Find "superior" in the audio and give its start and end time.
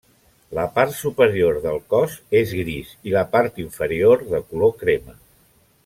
0.99-1.59